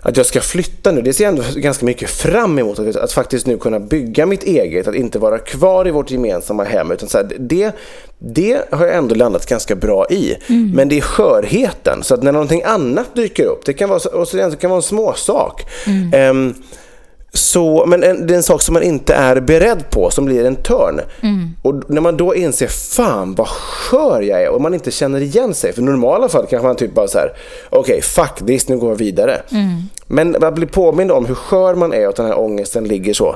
[0.01, 1.01] att jag ska flytta nu.
[1.01, 2.79] Det ser jag ändå ganska mycket fram emot.
[2.79, 4.87] Att, att faktiskt nu kunna bygga mitt eget.
[4.87, 6.91] Att inte vara kvar i vårt gemensamma hem.
[6.91, 7.71] Utan så här, det,
[8.19, 10.35] det har jag ändå landat ganska bra i.
[10.75, 12.03] Men det är skörheten.
[12.03, 13.65] Så att när någonting annat dyker upp.
[13.65, 15.65] Det kan vara, och så det kan vara en småsak.
[16.13, 16.53] Ehm,
[17.33, 20.45] så, men en, det är en sak som man inte är beredd på som blir
[20.45, 21.01] en törn.
[21.61, 25.53] Och när man då inser, fan vad skör jag är och man inte känner igen
[25.53, 25.73] sig.
[25.73, 27.31] För i normala fall kanske man typ bara så här,
[27.69, 29.41] okej fuck this, nu går jag vidare.
[30.07, 33.13] Men att bli påmind om hur skör man är och att den här ångesten ligger
[33.13, 33.35] så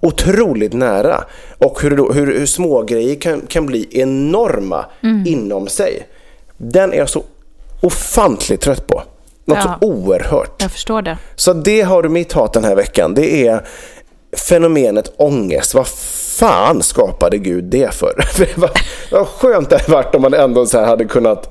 [0.00, 1.24] otroligt nära.
[1.58, 4.84] Och hur, då, hur, hur små grejer kan, kan bli enorma
[5.26, 6.06] inom sig.
[6.56, 7.22] Den är jag så
[7.80, 9.02] ofantligt trött på.
[9.54, 9.76] Något Ja.
[9.80, 10.62] så oerhört.
[10.62, 11.18] Jag förstår det.
[11.36, 13.14] Så det har du mitt hat den här veckan.
[13.14, 13.66] Det är
[14.36, 15.74] fenomenet ångest.
[15.74, 15.88] Vad
[16.38, 18.24] fan skapade Gud det för?
[19.10, 21.50] Vad skönt det hade varit om man ändå så här hade kunnat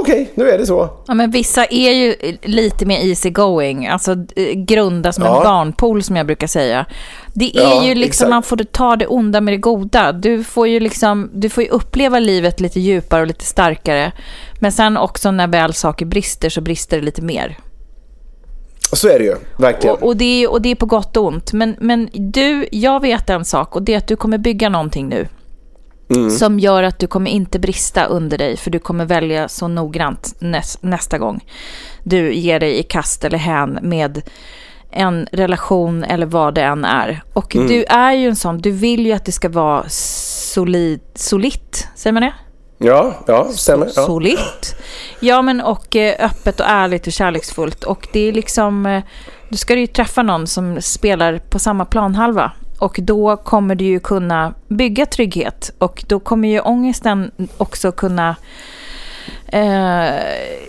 [0.00, 0.88] Okej, nu är det så.
[1.06, 5.36] Ja, men vissa är ju lite mer easy going, alltså eh, grunda som Ja.
[5.38, 6.86] en barnpool som jag brukar säga.
[7.34, 8.30] Det är Ja, ju liksom, exakt.
[8.30, 10.12] man får ta det onda med det goda.
[10.12, 14.12] Du får ju liksom, du får ju uppleva livet lite djupare och lite starkare.
[14.60, 17.58] Men sen också när väl saker brister så brister det lite mer.
[18.92, 19.96] Så är det ju, verkligen.
[19.96, 21.52] Och, och, det, är- och det är på gott och ont.
[21.52, 25.08] Men, men du, jag vet en sak och det är att du kommer bygga någonting
[25.08, 25.26] nu.
[26.16, 26.30] Mm.
[26.30, 30.34] Som gör att du kommer inte brista under dig för du kommer välja så noggrant
[30.38, 31.44] näs, nästa gång
[32.04, 34.22] du ger dig i kast eller hän med
[34.90, 37.22] en relation eller vad det än är.
[37.32, 37.68] Och Mm.
[37.68, 42.12] du är ju en sån, du vill ju att det ska vara solid, solitt, säger
[42.12, 42.32] man det?
[42.78, 43.86] Ja, ja, stämmer.
[43.96, 44.06] Ja.
[44.06, 44.76] Solitt.
[45.20, 47.84] Ja, men och eh, öppet och ärligt och kärleksfullt.
[47.84, 49.02] Och det är liksom, eh,
[49.48, 52.52] då ska du ju träffa någon som spelar på samma planhalva.
[52.82, 55.72] Och då kommer du ju kunna bygga trygghet.
[55.78, 58.36] Och då kommer ju ångesten också kunna
[59.46, 60.14] eh,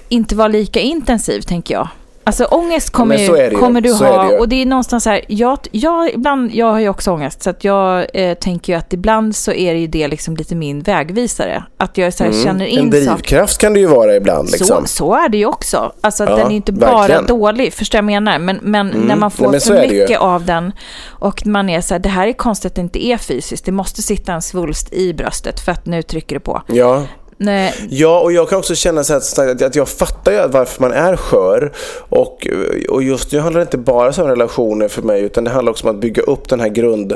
[0.10, 1.88] inte vara lika intensiv, tänker jag.
[2.25, 3.57] Alltså ångest kommer, det ju, ju.
[3.57, 4.31] kommer du Så det ha.
[4.31, 4.38] ju.
[4.39, 7.43] Och det är någonstans så här, jag, jag, ibland, jag har ju också ångest.
[7.43, 10.55] Så att jag eh, tänker ju att ibland så är det ju det liksom lite
[10.55, 11.63] min vägvisare.
[11.77, 12.77] Att jag så här, känner Mm.
[12.79, 13.15] En in saker.
[13.15, 14.49] drivkraft kan det ju vara ibland.
[14.51, 14.67] Liksom.
[14.67, 15.91] Så, så är det ju också.
[16.01, 17.25] Alltså, Ja, den är ju inte bara verkligen.
[17.25, 18.39] dålig, förstår jag menar.
[18.39, 20.71] Men, men när man får Nej, för det mycket av den
[21.07, 23.65] och man är så här, det här är konstigt att det inte är fysiskt.
[23.65, 26.62] Det måste sitta en svulst i bröstet för att nu trycker det på.
[26.67, 27.03] Ja.
[27.38, 30.91] Nej, Ja, och jag kan också känna så här, att, jag fattar ju varför man
[30.91, 31.72] är skör.
[32.10, 32.48] Och,
[32.89, 35.88] och just nu handlar det inte bara om relationer för mig, utan det handlar också
[35.88, 37.12] om att bygga upp den här grund,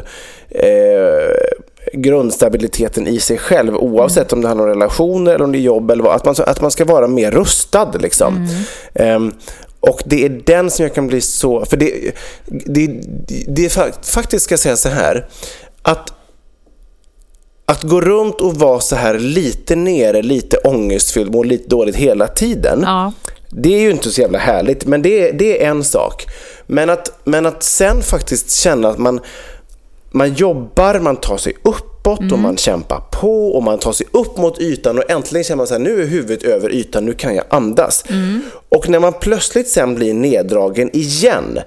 [0.50, 1.36] eh,
[1.94, 5.92] grundstabiliteten i sig själv, oavsett om det handlar om relationer eller om det är jobb
[5.92, 6.16] eller vad.
[6.16, 8.48] Att man, att man ska vara mer rustad liksom.
[8.94, 9.34] Ehm,
[9.80, 11.66] och det är den som jag kan bli så...
[11.66, 12.12] För det,
[12.46, 12.88] det,
[13.48, 15.26] det är fa- faktiskt, ska jag säga så här,
[15.82, 16.14] att
[17.72, 22.28] att gå runt och vara så här lite nere, lite ångestfylld, må lite dåligt hela
[22.28, 22.80] tiden.
[22.86, 23.12] Ja.
[23.50, 26.26] Det är ju inte så jävla härligt, men det, är- det är en sak.
[26.68, 29.20] Men att, men att sen faktiskt känna att man,
[30.12, 34.38] man jobbar, man tar sig uppåt och man kämpar på och man tar sig upp
[34.38, 37.36] mot ytan och äntligen känner man så här, nu är huvudet över ytan, nu kan
[37.36, 38.04] jag andas.
[38.70, 41.60] Och när man plötsligt sen blir neddragen igen,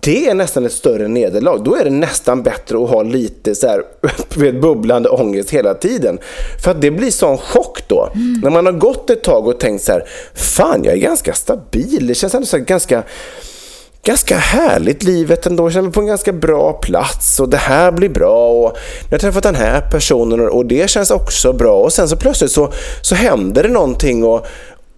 [0.00, 1.58] det är nästan ett större nederlag.
[1.64, 3.82] Då är det nästan bättre att ha lite så här,
[4.36, 6.18] vet, bubblande ångest hela tiden.
[6.64, 8.08] För att det blir sån chock då.
[8.42, 10.04] När man har gått ett tag och tänkt så här,
[10.34, 12.06] fan jag är ganska stabil.
[12.06, 13.02] Det känns ändå så här ganska
[14.02, 15.64] ganska härligt livet ändå.
[15.64, 18.76] Jag känner mig på en ganska bra plats och det här blir bra och
[19.10, 22.16] jag har träffat den här personen och- och det känns också bra och sen så
[22.16, 24.46] plötsligt så, så händer det någonting och,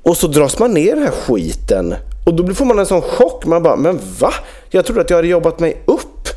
[0.03, 1.95] och så dras man ner i den här skiten
[2.27, 3.47] och då får man en sån chock.
[3.47, 4.33] Man bara, men va?
[4.71, 6.29] Jag trodde att jag hade jobbat mig upp.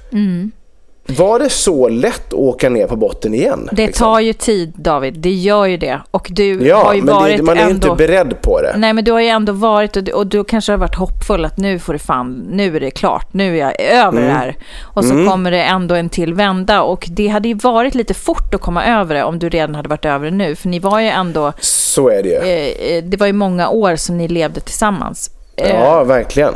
[1.17, 3.69] Var det så lätt att åka ner på botten igen?
[3.71, 4.05] det liksom?
[4.05, 5.19] tar ju tid, David.
[5.19, 6.01] Det gör ju det.
[6.11, 7.87] Och du Ja, har ju men varit det, man är ju ändå...
[7.91, 8.73] inte beredd på det.
[8.77, 11.57] Nej, men du har ju ändå varit och, och du kanske har varit hoppfull att
[11.57, 14.55] nu får det fan, nu är det klart, nu är jag över det här.
[14.81, 18.53] Och så kommer det ändå en till vända och det hade ju varit lite fort
[18.53, 20.55] att komma över det om du redan hade varit över det nu.
[20.55, 22.35] För ni var ju ändå, Så är det ju.
[22.35, 25.29] eh, eh, det var ju många år som ni levde tillsammans.
[25.55, 26.53] Eh, Ja, verkligen.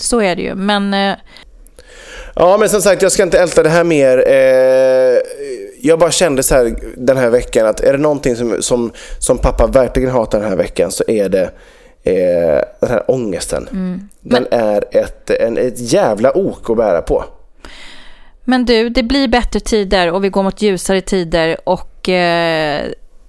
[0.00, 1.16] Så är det ju, men eh,
[2.34, 4.24] Ja, men som sagt, jag ska inte älta det här mer.
[4.26, 5.18] Eh,
[5.80, 9.38] jag bara kände så här den här veckan att är det någonting som, som, som
[9.38, 11.50] pappa verkligen hatar den här veckan så är det
[12.02, 13.68] eh, den här ångesten.
[14.20, 17.24] Den är ett, en, ett jävla ok att bära på.
[18.44, 22.82] Men du, det blir bättre tider och vi går mot ljusare tider och eh,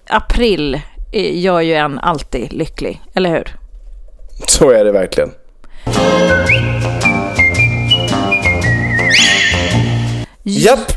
[0.08, 0.82] april
[1.14, 3.56] eh, gör ju en alltid lycklig, eller hur?
[4.48, 5.32] Så är det verkligen.
[10.44, 10.92] Japp!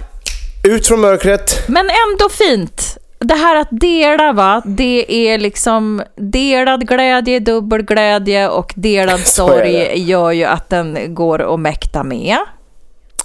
[0.69, 1.69] Ut från mörkret.
[1.69, 2.99] Men ändå fint.
[3.19, 4.63] Det här att dela, va?
[4.65, 11.55] Det är liksom delad glädje, dubbel glädje och delad sorg gör ju att den går
[11.55, 12.37] att mäkta med.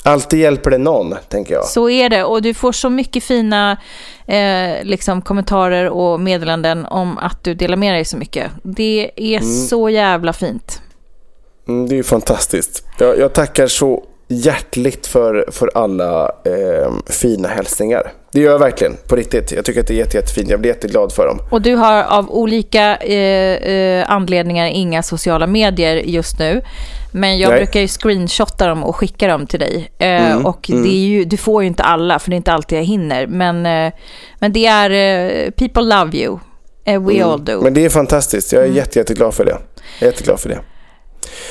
[0.03, 1.65] Alltid hjälper det någon, tänker jag.
[1.65, 3.77] Så är det och du får så mycket fina
[4.27, 8.51] eh, liksom kommentarer och meddelanden om att du delar med dig så mycket.
[8.63, 10.81] Det är så jävla fint.
[11.67, 12.83] Mm, det är ju fantastiskt.
[12.99, 18.11] Jag, jag tackar så hjärtligt för, för alla eh, fina hälsningar.
[18.31, 19.51] Det gör jag verkligen, på riktigt.
[19.51, 20.49] Jag tycker att det är jätte, jättefint.
[20.49, 21.39] Jag blir jätteglad för dem.
[21.51, 26.61] Och du har av olika eh, eh, anledningar inga sociala medier just nu.
[27.11, 27.59] Men jag Nej.
[27.59, 29.91] brukar ju screenshotta dem och skicka dem till dig.
[29.97, 32.53] Eh, Mm, och det är ju, du får ju inte alla, för det är inte
[32.53, 33.27] alltid jag hinner.
[33.27, 33.93] Men, eh,
[34.39, 36.39] men det är eh, people love you.
[36.85, 37.51] Eh, we all do.
[37.51, 37.63] Mm.
[37.63, 38.53] Men det är fantastiskt.
[38.53, 39.57] Jag är jätte, jätteglad för det.
[39.99, 40.59] Jag är jätteglad för det.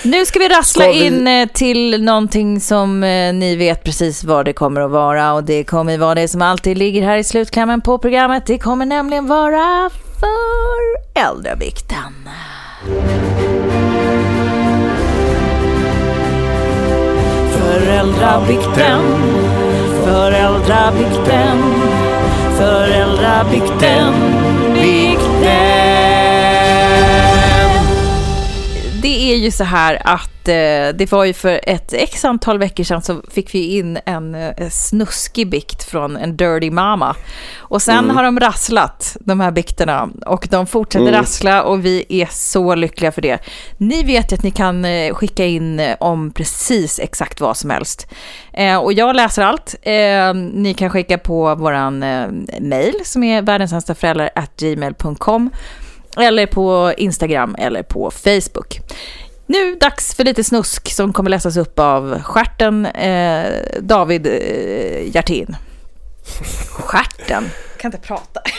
[0.02, 4.24] Nu ska vi rassla Ska vi- in eh, till någonting som eh, ni vet precis
[4.24, 5.32] vad det kommer att vara.
[5.32, 8.46] Och det kommer vara det som alltid ligger här i slutklämmen på programmet.
[8.46, 9.90] Det kommer nämligen vara
[11.14, 12.28] föräldravikten.
[17.78, 19.00] Föräldravikten,
[20.04, 21.58] föräldravikten,
[22.56, 24.14] föräldravikten,
[24.74, 25.42] vikten.
[25.42, 25.87] Det
[29.32, 33.02] är ju så här att eh, det var ju för ett x antal veckor sedan
[33.02, 37.16] så fick vi in en eh, snuskig bikt från en dirty mama.
[37.58, 42.28] Och sen har de rasslat, de här bikterna, och de fortsätter rassla och vi är
[42.30, 43.38] så lyckliga för det.
[43.76, 47.70] Ni vet ju att ni kan eh, skicka in eh, om precis exakt vad som
[47.70, 48.08] helst.
[48.52, 49.74] Eh, och jag läser allt.
[49.82, 52.28] Eh, ni kan skicka på våran eh,
[52.60, 55.50] mail som är världens@gmail.com
[56.20, 58.80] eller på Instagram eller på Facebook.
[59.46, 63.46] Nu dags för lite snusk som kommer läsas upp av stjärten eh,
[63.80, 65.56] David eh, Hjertin.
[66.70, 67.50] Stjärten?
[67.76, 68.40] Kan inte prata.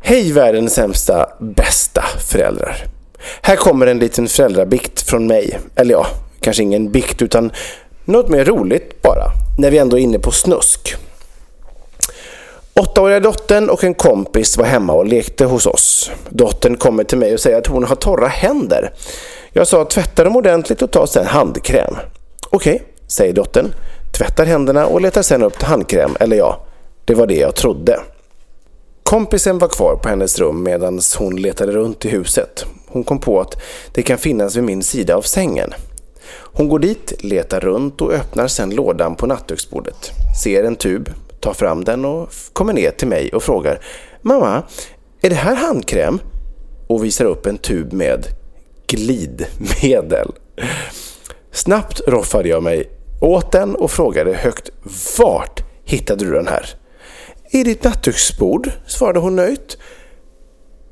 [0.00, 2.76] Hej världens sämsta, bästa föräldrar.
[3.42, 5.58] Här kommer en liten föräldrabikt från mig.
[5.76, 6.06] Eller ja,
[6.40, 7.52] kanske ingen bikt utan
[8.04, 9.32] något mer roligt bara.
[9.58, 10.96] När vi ändå är inne på snusk.
[12.74, 16.10] Åttaåriga dottern och en kompis var hemma och lekte hos oss.
[16.28, 18.92] Dottern kommer till mig och säger att hon har torra händer.
[19.52, 21.96] Jag sa tvätta dem ordentligt och ta sedan handkräm.
[22.50, 23.74] Okej, säger dottern.
[24.18, 26.64] Tvättar händerna och letar sedan upp handkräm, eller ja,
[27.04, 28.00] det var det jag trodde.
[29.02, 32.64] Kompisen var kvar på hennes rum medan hon letade runt i huset.
[32.86, 33.56] Hon kom på att
[33.92, 35.74] det kan finnas vid min sida av sängen.
[36.32, 40.10] Hon går dit, letar runt och öppnar sedan lådan på nattduksbordet.
[40.42, 41.10] Ser en tub,
[41.42, 43.80] tar fram den och kommer ner till mig och frågar
[44.22, 44.62] Mamma,
[45.22, 46.20] är det här handkräm?
[46.86, 48.26] Och visar upp en tub med
[48.86, 50.32] glidmedel.
[51.50, 54.70] Snabbt roffade jag mig åt den och frågade högt
[55.18, 56.66] Vart hittade du den här?
[57.50, 59.78] I ditt nattduksbord, svarade hon nöjt.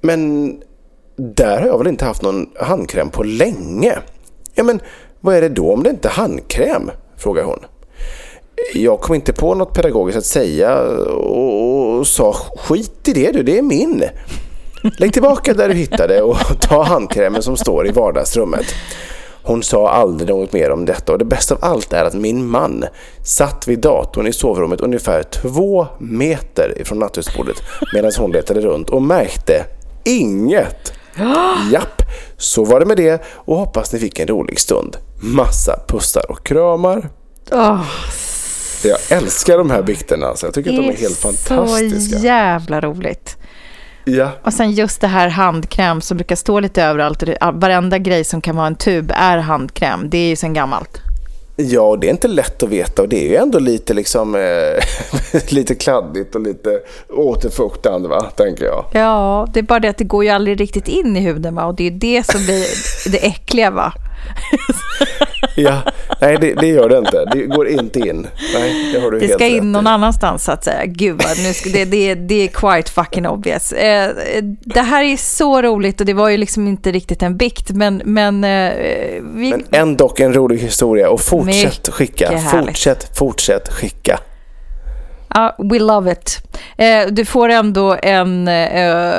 [0.00, 0.54] Men
[1.16, 3.98] där har jag väl inte haft någon handkräm på länge?
[4.54, 4.80] Ja, men
[5.20, 6.90] vad är det då om det inte är handkräm?
[7.16, 7.58] frågar hon.
[8.74, 13.42] Jag kom inte på något pedagogiskt att säga och, och sa skit i det du,
[13.42, 14.04] det är min.
[14.98, 18.66] Lägg tillbaka där du hittade och ta handkrämen som står i vardagsrummet.
[19.42, 22.46] Hon sa aldrig något mer om detta och det bästa av allt är att min
[22.46, 22.84] man
[23.24, 27.56] satt vid datorn i sovrummet ungefär två meter ifrån nattduksbordet
[27.94, 29.64] medan hon letade runt och märkte
[30.04, 30.92] inget.
[31.72, 32.02] Japp,
[32.36, 34.96] så var det med det och hoppas ni fick en rolig stund.
[35.22, 37.08] Massa pussar och kramar.
[37.52, 37.82] Åh,
[38.84, 40.46] Jag älskar de här bikterna, alltså.
[40.46, 42.18] jag tycker att de är helt fantastiska.
[42.18, 43.36] Så jävla roligt.
[44.04, 44.30] Ja.
[44.44, 47.20] Och sen just det här handkräm som brukar stå lite överallt.
[47.20, 50.10] det- Varenda grej som kan vara en tub är handkräm.
[50.10, 50.98] Det är ju sen gammalt.
[51.56, 54.34] Ja, och det är inte lätt att veta och det är ju ändå lite liksom
[54.34, 58.84] eh, lite kladdigt och lite återfuktande va, tänker jag.
[58.92, 61.64] Ja, det är bara det att det går ju aldrig riktigt in i huden va?
[61.64, 62.66] Och det är det som blir
[63.12, 63.92] det äckliga va?
[65.56, 65.82] Ja,
[66.20, 67.24] nej det, det gör det inte.
[67.24, 68.26] Det går inte in.
[68.54, 69.88] Nej, det har du Det helt ska in någon i.
[69.88, 70.86] annanstans så att säga.
[70.86, 73.72] Gud vad, nu ska, det, det, det är quite fucking obvious.
[73.72, 74.10] Eh,
[74.60, 78.02] det här är så roligt och det var ju liksom inte riktigt en bikt men,
[78.04, 78.72] men eh,
[79.34, 79.50] vi...
[79.50, 82.38] Men ändå en rolig historia och fortsätt skicka.
[82.38, 84.20] Fortsätt, fortsätt skicka.
[85.34, 86.38] Ja, we love it.
[86.76, 89.14] Eh, du får ändå en eh,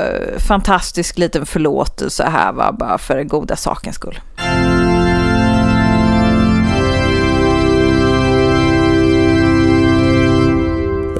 [0.47, 2.71] fantastisk liten förlåtelse här, va?
[2.79, 4.19] bara för den goda sakens skull.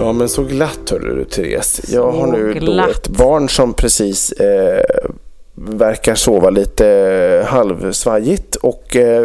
[0.02, 1.82] Ja, men så glatt hörde du Therese.
[1.88, 4.84] Jag har nu då ett barn som precis eh,
[5.56, 9.24] verkar sova lite halvsvajigt och eh,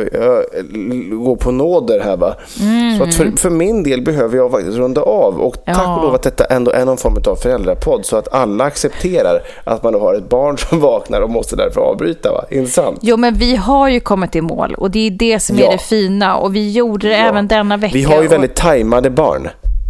[1.10, 2.34] gå på nåder här va.
[2.60, 2.98] Mm.
[2.98, 5.74] Så att för, för, min del behöver jag faktiskt runda av och ja.
[5.74, 9.42] tack och lov att detta ändå är någon form av föräldrapodd så att alla accepterar
[9.64, 12.44] att man har ett barn som vaknar och måste därför avbryta va.
[12.50, 12.98] Intressant.
[13.02, 15.66] Jo men vi har ju kommit i mål och det är det som ja.
[15.66, 17.28] är det fina och vi gjorde det ja.
[17.28, 17.94] även denna vecka.
[17.94, 18.56] Vi har ju väldigt och...
[18.56, 19.48] tajmade barn.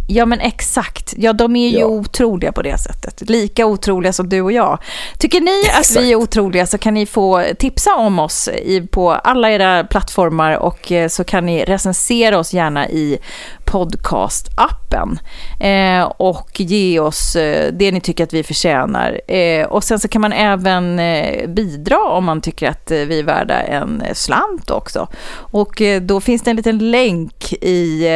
[0.09, 1.13] Ja men exakt.
[1.17, 1.85] Ja de är ju ja.
[1.85, 3.29] otroliga på det sättet.
[3.29, 4.79] Lika otroliga som du och jag.
[5.17, 5.97] Tycker ni exakt.
[5.97, 9.83] att vi är otroliga så kan ni få tipsa om oss i, på alla era
[9.83, 13.17] plattformar och eh, så kan ni recensera oss gärna i
[13.65, 15.19] podcastappen
[15.59, 19.21] eh, och ge oss eh, det ni tycker att vi förtjänar.
[19.27, 23.19] Eh, och sen så kan man även eh, bidra om man tycker att eh, vi
[23.19, 25.07] är värda en slant också.
[25.35, 28.07] Och eh, då finns det en liten länk i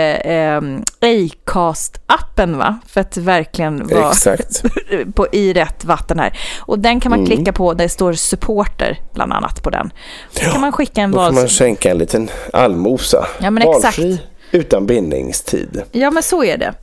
[1.82, 2.80] Acast-appen va?
[2.88, 4.14] För att verkligen vara
[5.16, 6.40] på, i rätt vatten här.
[6.60, 7.32] Och den kan man mm.
[7.32, 9.92] klicka på, där det står supporter bland annat på den.
[10.34, 13.28] Då ja, kan man skicka en Då får man skänka en liten allmosa.
[13.42, 14.14] Ja men Valfri.
[14.14, 15.82] exakt utan bindningstid.
[15.92, 16.74] Ja, men så är det.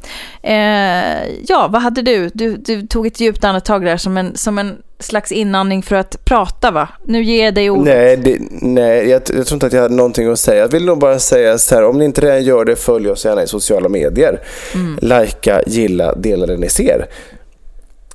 [0.42, 2.30] Eh, ja, vad hade du?
[2.34, 2.56] du?
[2.56, 6.70] Du tog ett djupt andetag där som en, som en slags inandning för att prata,
[6.70, 6.88] va?
[7.04, 7.94] Nu ger jag dig ordet.
[7.94, 10.60] Nej, det, nej jag, jag tror inte att jag hade någonting att säga.
[10.60, 13.24] Jag vill nog bara säga så här, om ni inte redan gör det, följ oss
[13.24, 14.40] gärna i sociala medier.
[14.74, 14.98] Mm.
[15.02, 17.06] Lajka, gilla, dela det ni ser.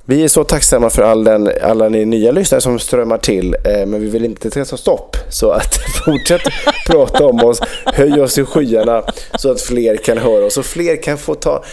[0.06, 3.86] Vi är så tacksamma för all den, alla ni nya lyssnare som strömmar till, eh,
[3.86, 5.16] men vi vill inte ska stopp.
[5.28, 5.74] Så att
[6.04, 6.42] fortsätt
[6.86, 9.02] prata om oss, höj oss i skyarna
[9.38, 11.64] så att fler kan höra oss och fler kan få ta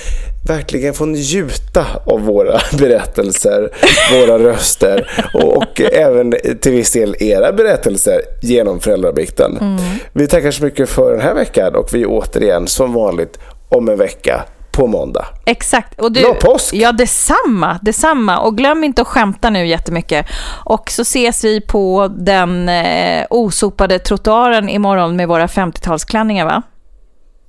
[0.48, 3.72] verkligen få njuta av våra berättelser,
[4.12, 9.58] våra röster och, och, även till viss del era berättelser genom Föräldrabikten.
[9.58, 9.78] Mm.
[10.14, 13.40] Vi tackar så mycket för den här veckan och vi är återigen som vanligt
[13.70, 15.26] om en vecka på måndag.
[15.46, 16.02] Exakt.
[16.02, 16.74] Och du, Bra påsk!
[16.74, 18.40] Ja, detsamma, detsamma.
[18.40, 20.26] Och glöm inte att skämta nu jättemycket.
[20.66, 26.64] Och så ses vi på den eh, osopade trottoaren imorgon med våra 50-talsklänningar, va?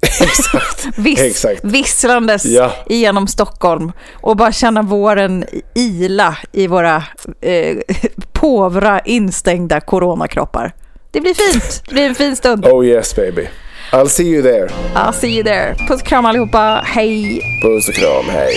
[0.20, 0.98] Exakt.
[0.98, 1.64] Viss, Exakt.
[1.64, 2.72] Visslandes ja.
[2.86, 5.44] genom Stockholm och bara känna våren
[5.74, 7.02] ila i våra
[7.40, 7.76] eh,
[8.32, 10.74] påvra instängda coronakroppar.
[11.10, 11.82] Det blir fint.
[11.88, 12.66] Det blir en fin stund.
[12.66, 13.48] Oh yes baby.
[13.94, 14.68] I'll see you there.
[14.94, 15.74] I'll see you there.
[15.74, 16.82] Puss och kram allihopa.
[16.84, 17.40] Hej.
[17.62, 18.24] Puss och kram.
[18.28, 18.56] Hej.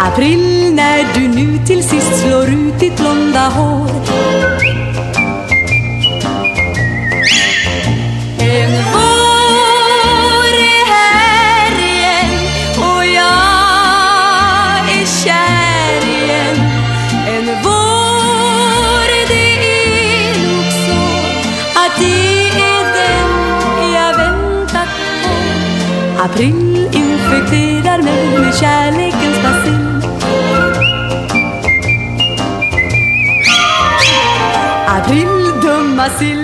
[0.00, 3.90] April när du nu till sist slår ut ditt blonda hår
[8.38, 8.93] En
[26.24, 30.02] April infekterar mig med kärlekens bacill
[34.88, 35.28] April,
[35.62, 36.43] dumma sill.